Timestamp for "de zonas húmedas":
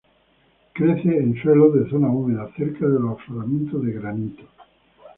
1.75-2.49